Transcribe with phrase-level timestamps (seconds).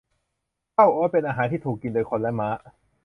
[0.75, 2.49] ข้าวโอ๊ตเป็นอาหารที่ถูกกินโดยคนและม้า